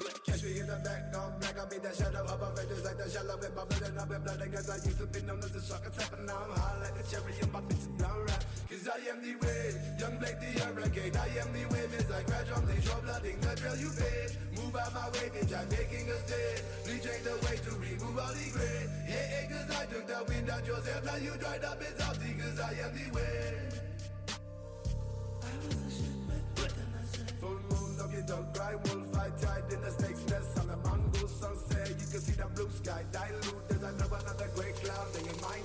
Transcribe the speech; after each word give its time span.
Catch 0.00 0.42
me 0.44 0.60
in 0.60 0.66
the 0.66 0.80
back, 0.80 1.12
on 1.12 1.36
black, 1.40 1.60
I 1.60 1.68
be 1.68 1.76
that 1.76 1.92
shadow 1.92 2.24
hovering 2.24 2.68
just 2.72 2.84
like 2.88 2.96
the 2.96 3.04
shallow 3.04 3.36
in 3.36 3.52
my 3.52 3.64
blood 3.68 3.84
and 3.84 4.00
I'm 4.00 4.12
in 4.12 4.22
blood 4.24 4.40
Cause 4.48 4.70
I 4.72 4.76
used 4.80 4.96
to 4.96 5.06
be 5.12 5.20
known 5.28 5.44
as 5.44 5.52
a 5.52 5.60
sucker 5.60 5.92
type 5.92 6.16
and 6.16 6.24
now 6.24 6.40
I'm 6.40 6.56
high 6.56 6.80
like 6.80 6.96
a 6.96 7.04
cherry 7.04 7.36
and 7.36 7.52
my 7.52 7.60
bitch 7.68 7.84
is 7.84 7.92
brown 8.00 8.24
rap 8.24 8.40
Cause 8.64 8.88
I 8.88 8.96
am 9.12 9.18
the 9.20 9.34
way, 9.44 9.76
young 10.00 10.16
Blake 10.16 10.40
the 10.40 10.50
hurricane. 10.56 11.16
I 11.20 11.28
am 11.36 11.52
the 11.52 11.62
miss 11.68 12.08
like 12.08 12.26
crash 12.32 12.48
on 12.56 12.64
the 12.64 12.76
blooding 12.80 13.40
the 13.44 13.52
drill 13.60 13.76
you 13.76 13.90
paid 13.92 14.30
Move 14.56 14.72
out 14.72 14.92
my 14.96 15.06
way, 15.12 15.28
bitch, 15.36 15.52
I'm 15.52 15.68
making 15.68 16.08
a 16.08 16.16
stand 16.24 16.60
ain't 16.88 17.24
the 17.28 17.36
way 17.44 17.56
to 17.60 17.70
remove 17.76 18.16
all 18.16 18.32
the 18.32 18.46
gray. 18.56 18.88
Yeah, 19.04 19.20
yeah, 19.20 19.44
cause 19.52 19.68
I 19.68 19.84
took 19.84 20.04
the 20.08 20.20
wind 20.32 20.48
out 20.48 20.64
yourself 20.64 21.04
Now 21.04 21.16
you 21.20 21.36
dried 21.36 21.64
up 21.64 21.76
and 21.76 21.96
salty 22.00 22.32
cause 22.40 22.56
I 22.56 22.72
am 22.88 22.92
the 22.96 23.06
way 23.12 23.80
dog, 28.26 28.26
don't 28.26 28.54
cry, 28.54 28.74
wolf 28.74 29.09
fight 29.20 29.38
tied 29.38 29.72
in 29.72 29.80
the 29.82 29.90
snake's 29.90 30.24
nest 30.28 30.58
on 30.58 30.66
the 30.68 30.76
mongoose 30.88 31.36
sunset. 31.40 31.88
You 31.88 32.06
can 32.12 32.20
see 32.20 32.32
the 32.32 32.46
blue 32.54 32.70
sky 32.70 33.04
dilute. 33.12 33.68
There's 33.68 33.82
another, 33.82 34.16
another 34.16 34.48
great 34.56 34.76
cloud 34.76 35.08
in 35.18 35.24
your 35.26 35.40
mind 35.42 35.64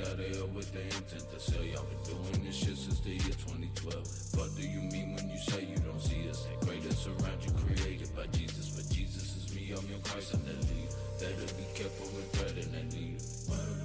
Out 0.00 0.12
of 0.12 0.18
here 0.18 0.46
with 0.54 0.72
the 0.72 0.80
intent 0.80 1.30
to 1.30 1.38
sell. 1.38 1.62
Y'all 1.62 1.84
been 1.84 2.14
doing 2.14 2.44
this 2.46 2.56
shit 2.56 2.76
since 2.76 3.00
the 3.00 3.10
year 3.10 3.36
2012. 3.44 3.94
What 4.38 4.48
do 4.56 4.62
you 4.62 4.80
mean 4.80 5.14
when 5.14 5.28
you 5.28 5.36
say 5.36 5.60
you 5.60 5.76
don't 5.76 6.00
see 6.00 6.28
us? 6.30 6.44
That 6.44 6.66
greatest 6.66 7.06
around 7.06 7.44
you 7.44 7.52
created 7.52 8.08
by 8.16 8.24
Jesus. 8.32 8.70
But 8.70 8.88
Jesus 8.88 9.36
is 9.36 9.54
me, 9.54 9.74
I'm 9.76 9.86
your 9.90 9.98
Christ, 10.00 10.32
I'm 10.32 10.44
the 10.46 10.52
lead. 10.52 10.88
Better 11.20 11.52
be 11.52 11.66
careful 11.74 12.06
with 12.16 12.32
threat 12.32 12.56
and 12.64 12.92
lead. 12.94 13.79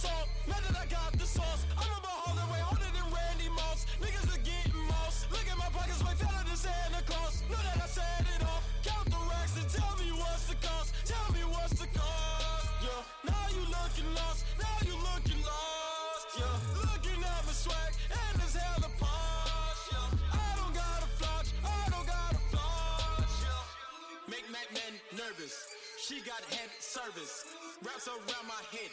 Salt. 0.00 0.28
Now 0.48 0.56
that 0.64 0.76
I 0.80 0.86
got 0.88 1.12
the 1.12 1.28
sauce, 1.28 1.62
I'm 1.76 1.92
about 2.00 2.18
harder 2.24 2.46
way 2.48 2.62
harder 2.64 2.88
than 2.96 3.06
Randy 3.12 3.48
Moss. 3.52 3.84
Niggas 4.00 4.32
are 4.32 4.40
getting 4.40 4.80
moss. 4.88 5.28
Look 5.28 5.44
at 5.44 5.58
my 5.60 5.68
pockets 5.76 6.00
way 6.00 6.16
fatter 6.16 6.44
than 6.48 6.56
Santa 6.56 7.04
Claus. 7.04 7.44
Know 7.52 7.60
that 7.68 7.76
I 7.84 7.88
said 7.88 8.24
it 8.24 8.40
all. 8.48 8.62
Count 8.80 9.06
the 9.12 9.20
racks 9.28 9.54
and 9.60 9.68
tell 9.68 9.92
me 10.00 10.08
what's 10.16 10.48
the 10.48 10.56
cost. 10.64 10.96
Tell 11.04 11.28
me 11.36 11.44
what's 11.52 11.76
the 11.76 11.88
cost. 11.92 12.64
Yeah, 12.80 13.28
now 13.28 13.44
you 13.52 13.62
looking 13.68 14.08
lost. 14.16 14.48
Now 14.56 14.76
you 14.88 14.96
looking 15.04 15.40
lost. 15.44 16.24
Yeah, 16.40 16.56
looking 16.80 17.20
at 17.20 17.42
my 17.44 17.52
swag 17.52 17.92
and 18.08 18.34
it's 18.40 18.56
hella 18.56 18.88
posh. 18.96 19.84
Yeah, 19.92 20.40
I 20.40 20.48
don't 20.56 20.72
got 20.72 20.98
a 21.04 21.10
flash. 21.20 21.48
I 21.60 21.80
don't 21.92 22.08
got 22.08 22.32
a 22.40 22.42
flash. 22.48 23.34
Yeah. 23.44 24.32
Make 24.32 24.48
Mac 24.48 24.68
Men 24.72 24.96
nervous. 25.12 25.76
She 26.00 26.24
got 26.24 26.40
head 26.48 26.72
service. 26.80 27.52
Wraps 27.84 28.08
around 28.08 28.48
my 28.48 28.64
head 28.72 28.92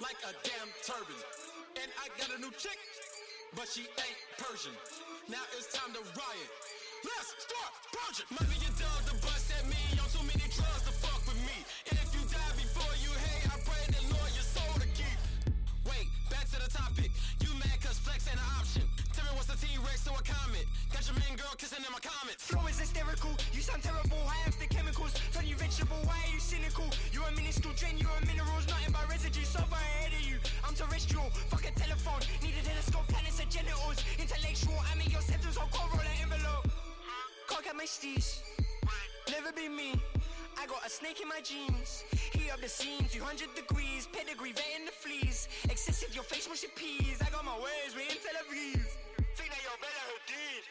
like 0.00 0.16
a 0.24 0.32
damn 0.42 0.70
turban. 0.82 1.20
And 1.80 1.90
I 2.00 2.08
got 2.18 2.32
a 2.36 2.40
new 2.40 2.50
chick, 2.56 2.78
but 3.54 3.68
she 3.68 3.82
ain't 3.82 4.20
Persian. 4.38 4.72
Now 5.28 5.44
it's 5.56 5.72
time 5.72 5.92
to 5.92 6.00
riot. 6.00 6.50
Let's 7.04 7.36
start 7.44 7.72
purging. 7.92 8.69
Snake 41.00 41.20
in 41.22 41.28
my 41.28 41.40
jeans. 41.40 42.04
Heat 42.32 42.52
up 42.52 42.60
the 42.60 42.68
scene, 42.68 43.04
200 43.08 43.48
degrees. 43.56 44.06
Pedigree, 44.12 44.52
vetting 44.52 44.84
the 44.84 44.92
fleas. 44.92 45.48
Excessive, 45.64 46.14
your 46.14 46.24
face 46.24 46.46
mushy 46.48 46.68
peas. 46.76 47.16
I 47.24 47.30
got 47.32 47.44
my 47.44 47.56
ways, 47.56 47.96
we 47.96 48.04
in 48.04 48.20
Tel 48.20 48.36
Aviv. 48.44 48.84
Think 49.36 49.48
that 49.48 49.62
you're 49.64 49.80
better 49.80 50.04
who 50.12 50.16
did. 50.28 50.62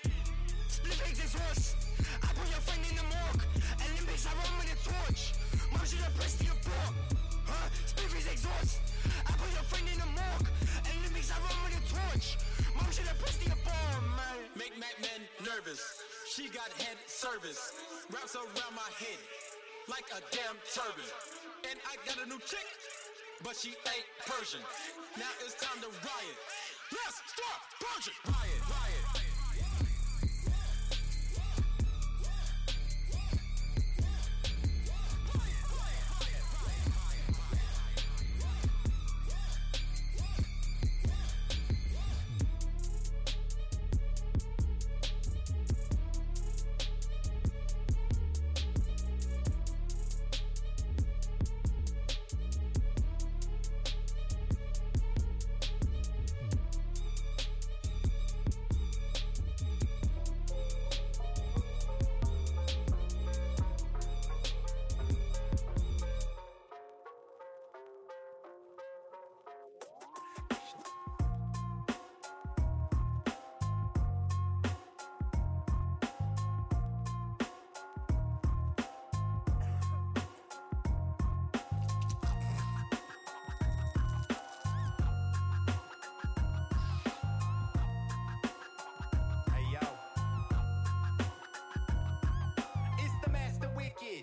Split 0.69 1.01
eggs 1.09 1.19
exhaust. 1.19 1.77
I 2.21 2.29
put 2.37 2.45
your 2.53 2.61
friend 2.61 2.81
in 2.85 2.95
the 3.01 3.07
morgue. 3.09 3.43
Olympics, 3.81 4.25
I 4.29 4.33
run 4.37 4.53
with 4.61 4.69
a 4.69 4.79
torch. 4.85 5.21
Mom 5.73 5.85
should 5.89 6.03
have 6.05 6.13
pressed 6.13 6.41
your 6.45 6.57
block. 6.61 6.93
Huh? 7.49 7.67
Split 7.89 8.13
eggs 8.13 8.29
exhaust. 8.29 8.77
I 9.25 9.33
put 9.33 9.49
your 9.49 9.65
friend 9.65 9.87
in 9.89 9.97
the 9.97 10.11
morgue. 10.13 10.49
Olympics, 10.93 11.29
I 11.33 11.37
run 11.41 11.57
with 11.65 11.81
a 11.81 11.83
torch. 11.89 12.37
Mom 12.77 12.89
should 12.93 13.09
have 13.09 13.17
pressed 13.17 13.41
your 13.41 13.57
bomb, 13.65 14.05
man. 14.13 14.37
Make 14.53 14.77
Mac 14.77 14.93
Men 15.01 15.25
nervous. 15.41 16.05
She 16.29 16.53
got 16.53 16.69
head 16.77 17.01
service. 17.09 17.73
Wraps 18.13 18.37
around 18.37 18.77
my 18.77 18.89
head 19.01 19.17
like 19.89 20.05
a 20.13 20.21
damn 20.29 20.55
turban. 20.71 21.09
And 21.69 21.79
I 21.89 21.97
got 22.05 22.23
a 22.23 22.29
new 22.29 22.37
chick, 22.45 22.65
but 23.43 23.55
she 23.57 23.69
ain't 23.69 24.07
Persian. 24.25 24.61
Now 25.17 25.33
it's 25.41 25.57
time 25.57 25.81
to 25.81 25.89
riot. 26.05 26.37
Let's 26.93 27.17
start. 27.25 27.59
Riot, 27.81 28.17
riot. 28.29 28.58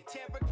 Terror 0.05 0.46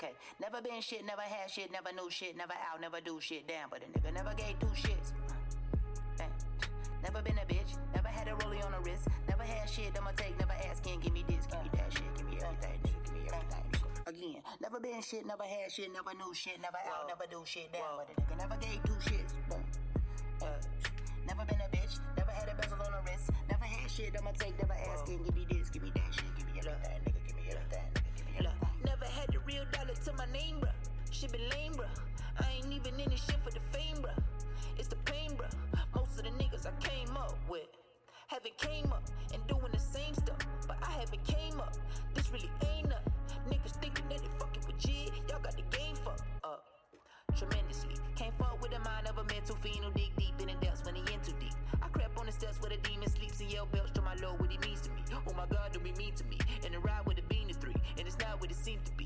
Okay, 0.00 0.14
never 0.40 0.62
been 0.62 0.80
shit, 0.80 1.04
never 1.04 1.20
had 1.20 1.50
shit, 1.50 1.70
never 1.70 1.92
knew 1.92 2.08
shit, 2.08 2.34
never 2.34 2.54
out, 2.54 2.80
never 2.80 3.02
do 3.04 3.20
shit. 3.20 3.46
Damn, 3.46 3.68
but 3.68 3.82
a 3.84 3.86
nigga 3.92 4.14
never 4.14 4.32
gave 4.32 4.58
two 4.58 4.72
shits. 4.72 5.12
Damn. 6.16 6.32
Never 7.02 7.20
been 7.20 7.36
a 7.36 7.44
bitch, 7.44 7.76
never 7.94 8.08
had 8.08 8.28
a 8.28 8.30
rollie 8.40 8.64
on 8.64 8.72
the 8.72 8.80
wrist, 8.80 9.08
never 9.28 9.42
had 9.42 9.68
shit, 9.68 9.92
I'ma 10.00 10.12
take, 10.16 10.38
never 10.38 10.56
asking, 10.70 11.00
give 11.00 11.12
me 11.12 11.22
this, 11.28 11.44
give 11.44 11.62
me 11.62 11.68
that 11.76 11.92
shit, 11.92 12.08
give 12.16 12.24
me 12.24 12.38
everything, 12.40 12.80
nigga, 12.80 13.04
give 13.04 13.12
me 13.12 13.28
everything, 13.28 13.64
nigga. 13.72 14.08
Again, 14.08 14.42
never 14.62 14.80
been 14.80 15.02
shit, 15.02 15.26
never 15.26 15.44
had 15.44 15.70
shit, 15.70 15.92
never 15.92 16.16
knew 16.16 16.32
shit, 16.32 16.56
never 16.62 16.80
out, 16.88 17.04
never 17.06 17.28
do 17.30 17.44
shit. 17.44 17.68
Damn, 17.70 18.00
but 18.00 18.08
a 18.08 18.16
nigga 18.16 18.38
never 18.38 18.56
gave 18.56 18.80
two 18.84 18.96
shits. 19.04 19.36
Boom. 19.50 19.60
Uh, 20.40 20.46
never 21.28 21.44
been 21.44 21.60
a 21.60 21.68
bitch, 21.76 22.00
never 22.16 22.32
had 22.32 22.48
a 22.48 22.54
bezel 22.56 22.80
on 22.80 22.92
the 22.92 23.04
wrist, 23.04 23.28
never 23.50 23.64
had 23.64 23.90
shit, 23.90 24.16
I'ma 24.16 24.32
take, 24.38 24.56
never 24.56 24.76
asking, 24.96 25.24
give 25.24 25.36
me 25.36 25.44
this, 25.44 25.68
give 25.68 25.82
me 25.82 25.92
that 25.94 26.08
shit, 26.08 26.24
give 26.38 26.46
me 26.48 26.56
everything, 26.56 26.88
nigga, 26.88 26.88
give 26.88 26.88
me 26.88 26.88
everything, 26.88 27.09
to 30.04 30.12
my 30.14 30.24
name, 30.32 30.56
bruh. 30.60 30.72
Shit 31.10 31.32
been 31.32 31.46
lame, 31.50 31.74
bruh. 31.74 31.88
I 32.38 32.46
ain't 32.56 32.72
even 32.72 32.98
in 32.98 33.10
this 33.10 33.22
shit 33.22 33.36
for 33.44 33.50
the 33.50 33.60
fame, 33.70 33.96
bruh. 33.96 34.16
It's 34.78 34.88
the 34.88 34.96
pain, 35.04 35.32
bruh. 35.32 35.52
Most 35.94 36.18
of 36.18 36.24
the 36.24 36.30
niggas 36.30 36.64
I 36.64 36.72
came 36.80 37.14
up 37.16 37.36
with 37.50 37.68
haven't 38.28 38.56
came 38.56 38.86
up 38.92 39.02
and 39.34 39.46
doing 39.46 39.70
the 39.72 39.78
same 39.78 40.14
stuff, 40.14 40.38
but 40.66 40.78
I 40.82 40.90
haven't 40.92 41.22
came 41.24 41.60
up. 41.60 41.76
This 42.14 42.30
really 42.32 42.50
ain't 42.64 42.88
nothing. 42.88 43.12
Niggas 43.50 43.76
thinking 43.82 44.08
that 44.08 44.22
they 44.22 44.28
fucking 44.38 44.62
with 44.66 44.78
G, 44.78 45.10
y'all 45.28 45.40
got 45.40 45.56
the 45.56 45.76
game 45.76 45.96
fucked 45.96 46.22
up 46.44 46.64
tremendously. 47.36 47.96
Can't 48.16 48.32
fuck 48.38 48.56
with 48.62 48.70
the 48.70 48.78
mind 48.80 49.06
of 49.06 49.18
a 49.18 49.24
mental 49.24 49.56
fiend 49.56 49.84
who 49.84 49.90
dig 49.92 50.16
deep 50.16 50.34
in 50.40 50.46
the 50.46 50.54
depths 50.64 50.84
when 50.84 50.94
he 50.94 51.00
in 51.12 51.20
too 51.20 51.34
deep. 51.40 51.54
I 51.82 51.88
crept 51.88 52.18
on 52.18 52.26
the 52.26 52.32
steps 52.32 52.60
where 52.60 52.70
the 52.70 52.78
demon 52.88 53.10
sleeps 53.10 53.40
and 53.40 53.50
yell 53.52 53.66
belch 53.66 53.92
to 53.94 54.02
my 54.02 54.14
lord 54.22 54.40
what 54.40 54.50
he 54.50 54.58
means 54.58 54.80
to 54.82 54.90
me. 54.90 55.02
Oh 55.28 55.34
my 55.36 55.46
god, 55.46 55.72
do 55.72 55.80
be 55.80 55.92
mean 55.92 56.14
to 56.14 56.24
me. 56.24 56.38
And 56.64 56.72
the 56.72 56.78
ride 56.78 57.04
with 57.06 57.18
a 57.18 57.22
bean 57.22 57.50
three, 57.60 57.76
and 57.98 58.06
it's 58.06 58.18
not 58.18 58.40
what 58.40 58.50
it 58.50 58.56
seems 58.56 58.82
to 58.84 58.92
be. 58.92 58.99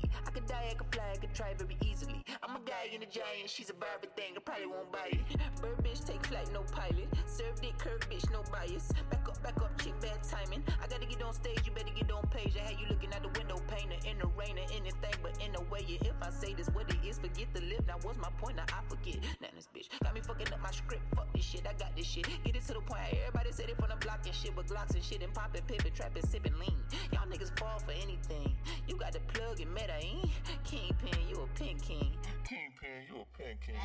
Die, 0.47 0.69
I 0.71 0.75
could 0.75 0.93
fly, 0.93 1.09
I 1.13 1.17
could 1.17 1.33
try 1.33 1.53
very 1.57 1.77
easily. 1.81 2.23
I'm 2.43 2.55
a 2.55 2.59
guy 2.59 2.93
in 2.93 3.01
a 3.01 3.05
giant, 3.05 3.49
she's 3.49 3.69
a 3.69 3.73
Barbie 3.73 4.09
thing, 4.15 4.37
I 4.37 4.39
probably 4.39 4.67
won't 4.67 4.91
buy 4.91 5.09
it. 5.09 5.25
Bird 5.61 5.77
bitch, 5.83 6.05
take 6.05 6.23
flight, 6.25 6.49
no 6.53 6.61
pilot. 6.71 7.07
Serve 7.25 7.59
dick, 7.61 7.77
curve 7.79 8.01
bitch, 8.09 8.29
no 8.31 8.43
bias. 8.51 8.91
Back 9.09 9.27
up, 9.27 9.41
back 9.41 9.57
up, 9.57 9.81
chick, 9.81 9.99
bad 10.01 10.21
timing. 10.21 10.63
I 10.83 10.87
gotta 10.87 11.05
get 11.07 11.21
on 11.23 11.33
stage, 11.33 11.61
you 11.65 11.71
better 11.71 11.93
get 11.95 12.11
on 12.11 12.27
page. 12.27 12.53
I 12.61 12.69
had 12.69 12.79
you 12.79 12.85
looking 12.87 13.13
out 13.13 13.23
the 13.23 13.33
window, 13.39 13.57
painter, 13.67 13.97
in 14.05 14.19
the 14.19 14.27
rain 14.37 14.57
or 14.59 14.67
anything, 14.69 15.17
but 15.23 15.33
in 15.41 15.55
a 15.55 15.63
way, 15.73 15.81
if 15.87 16.17
I 16.21 16.29
say 16.29 16.53
this 16.53 16.69
what 16.69 16.89
it 16.93 17.01
is, 17.01 17.17
forget 17.17 17.47
the 17.53 17.61
lip. 17.61 17.83
Now 17.87 17.97
what's 18.03 18.19
my 18.19 18.29
point? 18.37 18.57
Now 18.57 18.69
I 18.69 18.85
forget. 18.87 19.17
Now 19.41 19.49
this 19.55 19.67
bitch 19.73 19.89
got 20.03 20.13
me 20.13 20.21
fucking 20.21 20.53
up 20.53 20.61
my 20.61 20.71
script. 20.71 21.03
Fuck 21.15 21.33
this 21.33 21.43
shit, 21.43 21.65
I 21.65 21.73
got 21.73 21.95
this 21.97 22.05
shit. 22.05 22.27
Get 22.43 22.55
it 22.55 22.61
to 22.67 22.73
the 22.73 22.81
point. 22.81 23.01
Everybody 23.09 23.51
said 23.51 23.69
it 23.69 23.77
from 23.79 23.89
the 23.89 23.97
block 23.97 24.21
and 24.25 24.35
shit 24.35 24.55
with 24.55 24.67
glocks 24.67 24.93
and 24.93 25.03
shit 25.03 25.23
and 25.23 25.33
popping, 25.33 25.63
pippin', 25.65 25.93
trapping, 25.93 26.25
sipping 26.25 26.57
lean. 26.59 26.77
Y'all 27.11 27.25
niggas 27.25 27.57
fall 27.57 27.79
for 27.79 27.91
anything. 27.91 28.55
You 28.87 28.95
got 28.97 29.13
the 29.13 29.19
plug 29.33 29.59
and 29.59 29.73
meta, 29.73 29.95
ain't? 29.99 30.29
Kingpin, 30.65 31.19
you 31.29 31.35
a 31.35 31.47
pin 31.59 31.77
king. 31.79 32.11
Kingpin, 32.43 33.05
you 33.07 33.21
a 33.21 33.37
pin 33.37 33.55
king. 33.65 33.75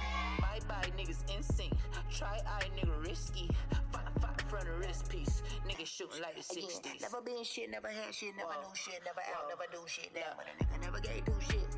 Bye 0.40 0.60
bye, 0.66 0.90
niggas 0.96 1.22
insane. 1.36 1.72
Try 2.10 2.40
eye, 2.46 2.70
nigga 2.76 3.06
risky. 3.06 3.50
Fight, 3.92 4.08
fight 4.20 4.40
front 4.48 4.68
of 4.68 4.78
wrist 4.78 5.08
piece. 5.10 5.42
Niggas 5.68 5.86
shooting 5.86 6.22
like 6.22 6.36
the 6.36 6.42
60s. 6.42 7.02
Never 7.02 7.20
been 7.20 7.44
shit, 7.44 7.70
never 7.70 7.88
had 7.88 8.14
shit, 8.14 8.34
never 8.36 8.52
knew 8.60 8.74
shit, 8.74 9.00
never 9.04 9.20
out, 9.36 9.48
never 9.48 9.64
do 9.70 9.78
shit. 9.86 10.10
Damn, 10.14 10.36
but 10.36 10.46
a 10.48 10.64
nigga 10.64 10.80
never 10.82 11.00
gave 11.00 11.24
two 11.26 11.34
shit. 11.50 11.68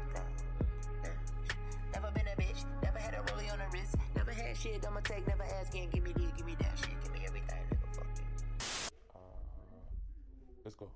Never 1.92 2.11
been 2.12 2.26
a 2.28 2.40
bitch, 2.40 2.64
never 2.82 2.99
had 2.99 3.14
a 3.14 3.18
rollie 3.18 3.52
on 3.52 3.59
the 3.59 3.66
wrist, 3.76 3.97
never 4.16 4.30
had 4.30 4.56
shit, 4.56 4.87
I'ma 4.87 5.00
take, 5.00 5.26
never 5.26 5.44
asking, 5.61 5.90
give 5.90 6.04
me 6.04 6.12
this, 6.12 6.32
give 6.37 6.47
me 6.47 6.56
that 6.59 6.78
shit, 6.78 7.02
give 7.02 7.12
me 7.12 7.21
everything, 7.26 7.59
nigga, 7.71 7.97
fuck 7.97 8.06
you. 8.16 8.25
Uh, 9.14 9.18
let's 10.64 10.75
go. 10.75 10.88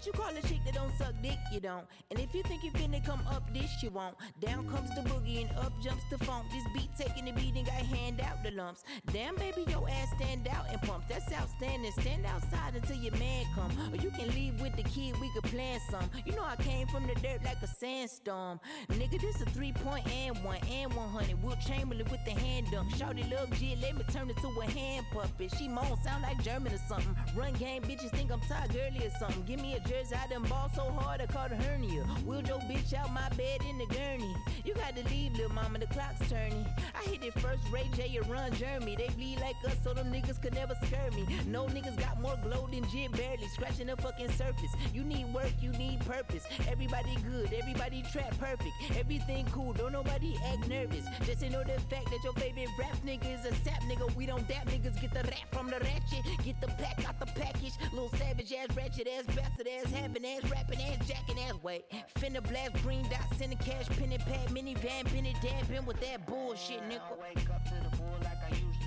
What 0.00 0.06
you 0.06 0.12
call 0.12 0.30
a 0.30 0.48
chick 0.48 0.64
that 0.64 0.72
don't 0.72 0.96
suck 0.96 1.12
dick? 1.20 1.36
You 1.52 1.60
don't. 1.60 1.84
And 2.10 2.18
if 2.18 2.34
you 2.34 2.42
think 2.44 2.64
you 2.64 2.70
finna 2.70 3.04
come 3.04 3.20
up 3.28 3.42
this, 3.52 3.70
you 3.82 3.90
won't. 3.90 4.14
Down 4.40 4.66
comes 4.66 4.88
the 4.94 5.02
boogie 5.02 5.42
and 5.42 5.58
up 5.58 5.74
jumps 5.82 6.04
the 6.10 6.16
funk. 6.24 6.46
This 6.50 6.64
beat 6.72 6.88
taking 6.98 7.26
the 7.26 7.32
beat 7.32 7.54
and 7.54 7.66
got 7.66 7.74
hand 7.74 8.18
out 8.22 8.42
the 8.42 8.50
lumps. 8.52 8.82
Damn, 9.12 9.36
baby, 9.36 9.66
your 9.68 9.86
ass 9.90 9.99
stand 10.20 10.48
out 10.48 10.66
and 10.70 10.80
pump. 10.82 11.04
That's 11.08 11.32
outstanding. 11.32 11.92
Stand 11.92 12.26
outside 12.26 12.74
until 12.74 12.96
your 12.96 13.16
man 13.16 13.44
come. 13.54 13.70
Or 13.92 13.96
you 13.96 14.10
can 14.10 14.28
leave 14.30 14.60
with 14.60 14.76
the 14.76 14.82
kid, 14.82 15.18
we 15.20 15.30
could 15.32 15.44
plan 15.44 15.80
some. 15.90 16.10
You 16.24 16.32
know 16.32 16.44
I 16.44 16.56
came 16.56 16.86
from 16.88 17.06
the 17.06 17.14
dirt 17.14 17.42
like 17.44 17.56
a 17.62 17.66
sandstorm. 17.66 18.60
Nigga, 18.88 19.20
this 19.20 19.40
a 19.40 19.46
three 19.46 19.72
point 19.72 20.06
and 20.12 20.36
one 20.44 20.58
and 20.70 20.92
100. 20.92 21.42
Wilt 21.42 21.60
Chamberlain 21.60 22.06
with 22.10 22.24
the 22.24 22.32
hand 22.32 22.66
dunk. 22.70 22.90
Shouty 22.92 23.30
love 23.30 23.50
G, 23.58 23.76
let 23.80 23.96
me 23.96 24.04
turn 24.12 24.28
it 24.28 24.36
to 24.38 24.48
a 24.48 24.70
hand 24.70 25.06
puppet. 25.12 25.52
She 25.56 25.68
moan, 25.68 25.96
sound 26.04 26.22
like 26.22 26.42
German 26.42 26.72
or 26.72 26.80
something. 26.88 27.16
Run 27.34 27.52
game, 27.54 27.82
bitches 27.82 28.10
think 28.10 28.30
I'm 28.30 28.40
Todd 28.40 28.72
Gurley 28.72 29.06
or 29.06 29.10
something. 29.18 29.42
Give 29.44 29.60
me 29.60 29.74
a 29.74 29.80
jersey, 29.80 30.14
I 30.14 30.26
done 30.28 30.42
ball 30.44 30.70
so 30.74 30.90
hard 30.90 31.20
I 31.20 31.26
caught 31.26 31.52
a 31.52 31.56
hernia. 31.56 32.04
Wheeled 32.26 32.48
your 32.48 32.60
bitch 32.60 32.92
out 32.94 33.12
my 33.12 33.28
bed 33.30 33.60
in 33.68 33.78
the 33.78 33.86
gurney. 33.86 34.36
You 34.64 34.74
got 34.74 34.96
to 34.96 35.04
leave, 35.08 35.32
little 35.32 35.52
mama, 35.52 35.78
the 35.78 35.86
clock's 35.86 36.28
turning. 36.28 36.66
I 36.94 37.08
hit 37.08 37.24
it 37.24 37.34
first, 37.40 37.62
Ray 37.72 37.88
J, 37.94 38.08
you 38.08 38.22
run 38.22 38.52
Jeremy. 38.52 38.96
They 38.96 39.08
bleed 39.08 39.40
like 39.40 39.56
us, 39.66 39.76
so 39.82 39.94
them 39.94 40.09
niggas 40.10 40.40
could 40.42 40.54
never 40.54 40.74
scare 40.86 41.10
me. 41.12 41.26
No 41.46 41.66
niggas 41.66 41.98
got 41.98 42.20
more 42.20 42.36
glow 42.42 42.68
than 42.70 42.88
Jit, 42.90 43.12
barely 43.12 43.48
scratching 43.54 43.86
the 43.86 43.96
fucking 43.96 44.30
surface. 44.32 44.72
You 44.92 45.04
need 45.04 45.32
work, 45.32 45.52
you 45.60 45.70
need 45.72 46.00
purpose. 46.00 46.44
Everybody 46.68 47.16
good, 47.28 47.52
everybody 47.52 48.02
trap 48.12 48.36
perfect. 48.38 48.74
Everything 48.98 49.46
cool, 49.52 49.72
don't 49.72 49.92
nobody 49.92 50.36
act 50.46 50.68
nervous. 50.68 51.04
Just 51.24 51.42
know 51.50 51.62
the 51.62 51.80
fact 51.88 52.10
that 52.10 52.20
your 52.22 52.32
favorite 52.34 52.68
rap 52.78 52.96
nigga 53.04 53.38
is 53.38 53.46
a 53.46 53.54
sap 53.64 53.82
nigga. 53.82 54.14
We 54.14 54.26
don't 54.26 54.46
dap 54.48 54.66
niggas, 54.66 55.00
get 55.00 55.12
the 55.12 55.22
rap 55.22 55.46
from 55.52 55.66
the 55.70 55.78
ratchet. 55.80 56.24
Get 56.44 56.60
the 56.60 56.68
pack 56.68 57.08
out 57.08 57.18
the 57.18 57.26
package. 57.26 57.74
Little 57.92 58.10
savage 58.10 58.52
ass, 58.52 58.76
ratchet 58.76 59.08
ass, 59.08 59.24
bastard 59.34 59.68
ass, 59.68 59.92
having 59.92 60.24
ass, 60.24 60.50
rapping 60.50 60.80
ass, 60.82 61.06
jacking 61.06 61.38
ass. 61.48 61.54
Wait, 61.62 61.84
finna 62.18 62.42
blast 62.42 62.82
green 62.82 63.02
dots 63.08 63.40
in 63.40 63.50
the 63.50 63.56
cash, 63.56 63.86
pen 63.98 64.12
and 64.12 64.24
pad, 64.24 64.48
minivan, 64.48 65.10
been 65.12 65.26
it 65.26 65.36
dabbing 65.42 65.86
with 65.86 66.00
that 66.00 66.26
bullshit, 66.26 66.80
nigga. 66.88 67.18
Wake 67.20 67.50
up 67.50 67.64
to 67.64 67.74
the 67.74 67.96
bull 67.96 68.16
like 68.22 68.38
I 68.46 68.54
usually 68.54 68.79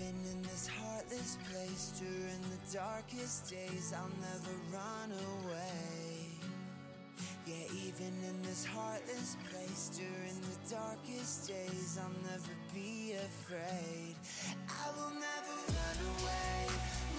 Even 0.00 0.16
in 0.32 0.42
this 0.42 0.66
heartless 0.66 1.36
place 1.52 1.92
during 2.00 2.40
the 2.48 2.62
darkest 2.72 3.50
days, 3.50 3.92
I'll 3.92 4.08
never 4.16 4.56
run 4.72 5.12
away. 5.12 6.40
Yeah, 7.44 7.84
even 7.84 8.12
in 8.24 8.40
this 8.40 8.64
heartless 8.64 9.36
place 9.44 9.90
during 9.92 10.36
the 10.40 10.56
darkest 10.72 11.48
days, 11.48 11.98
I'll 12.00 12.16
never 12.24 12.56
be 12.72 13.12
afraid. 13.12 14.16
I 14.72 14.88
will 14.96 15.12
never 15.12 15.56
run 15.68 15.98
away, 16.16 16.64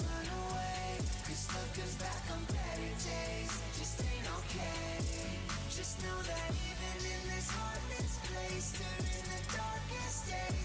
run 0.01 0.27
away. 0.41 1.05
Cause 1.29 1.45
looking 1.53 1.93
back 2.01 2.23
on 2.33 2.41
better 2.49 2.93
days 2.97 3.51
just 3.77 4.01
ain't 4.01 4.29
okay. 4.41 5.05
Just 5.69 6.01
know 6.01 6.17
that 6.17 6.49
even 6.49 6.97
in 7.13 7.21
this 7.29 7.45
heartless 7.45 8.13
place 8.25 8.73
during 8.73 9.25
the 9.29 9.41
darkest 9.53 10.25
days, 10.25 10.60